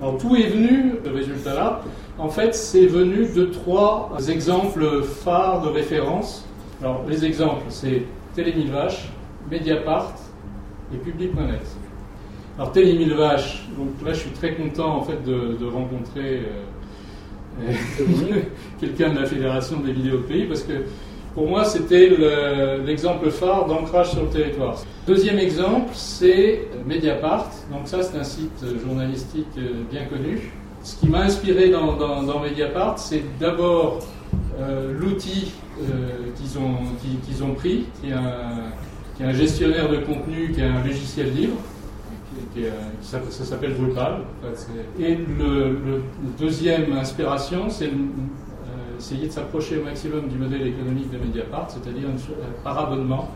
[0.00, 1.80] Alors tout est venu, ce résultat-là,
[2.18, 6.46] en fait, c'est venu de trois exemples phares de référence.
[6.82, 8.02] Alors les exemples, c'est
[8.34, 9.08] Télé 1000 Vaches,
[9.50, 10.14] Mediapart
[10.92, 11.66] et Public.net.
[12.58, 16.42] Alors Télé 1000 Vaches, donc là je suis très content en fait de, rencontrer
[17.62, 17.72] euh,
[18.80, 20.84] quelqu'un de la Fédération des vidéos de pays parce que
[21.36, 22.10] pour moi, c'était
[22.86, 24.82] l'exemple phare d'ancrage sur le territoire.
[25.06, 27.50] Deuxième exemple, c'est Mediapart.
[27.70, 30.50] Donc ça, c'est un site journalistique euh, bien connu.
[30.82, 33.98] Ce qui m'a inspiré dans, Mediapart, c'est d'abord
[34.58, 40.82] euh, l'outil euh, qu'ils ont, pris, qui est, un, gestionnaire de contenu, qui est un
[40.82, 41.58] logiciel libre.
[43.02, 44.22] ça, s'appelle Drupal.
[44.98, 46.02] Et le,
[46.40, 47.90] deuxième inspiration, c'est
[48.98, 52.08] essayer de s'approcher au maximum du modèle économique de Mediapart, c'est-à-dire
[52.64, 53.30] par abonnement.